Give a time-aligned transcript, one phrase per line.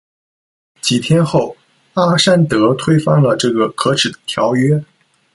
[0.81, 1.55] 几天后，
[1.93, 4.83] 阿山德推翻了这个可耻的条约。